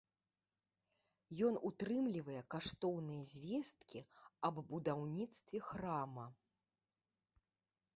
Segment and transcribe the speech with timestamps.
[1.47, 3.99] Ён утрымлівае каштоўныя звесткі
[4.51, 6.25] аб будаўніцтве храма.